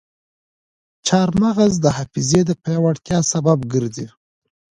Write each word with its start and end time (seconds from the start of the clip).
چارمغز 1.07 1.73
د 1.81 1.85
حافظې 1.97 2.41
د 2.45 2.51
پیاوړتیا 2.63 3.19
سبب 3.31 3.57
ګرځي. 3.73 4.07